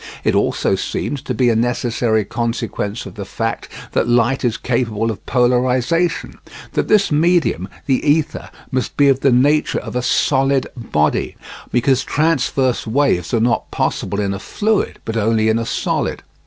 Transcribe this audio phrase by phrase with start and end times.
[0.23, 5.11] It also seemed to be a necessary consequence of the fact that light is capable
[5.11, 6.39] of polarisation
[6.71, 11.35] that this medium, the ether, must be of the nature of a solid body,
[11.71, 16.23] because transverse waves are not possible in a fluid, but only in a solid.